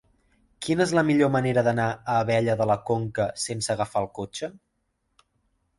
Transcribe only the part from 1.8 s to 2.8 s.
a Abella de la